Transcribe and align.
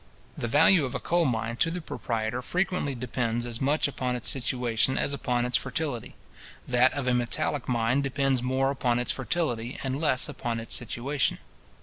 The 0.35 0.47
value 0.47 0.83
of 0.83 0.95
a 0.95 0.99
coal 0.99 1.25
mine 1.25 1.57
to 1.57 1.69
the 1.69 1.79
proprietor, 1.79 2.41
frequently 2.41 2.95
depends 2.95 3.45
as 3.45 3.61
much 3.61 3.87
upon 3.87 4.15
its 4.15 4.29
situation 4.29 4.97
as 4.97 5.13
upon 5.13 5.45
its 5.45 5.57
fertility. 5.57 6.15
That 6.67 6.91
of 6.93 7.05
a 7.05 7.13
metallic 7.13 7.69
mine 7.69 8.01
depends 8.01 8.41
more 8.41 8.71
upon 8.71 8.97
its 8.97 9.11
fertility, 9.11 9.77
and 9.83 10.01
less 10.01 10.27
upon 10.27 10.59
its 10.59 10.75
situation. 10.75 11.37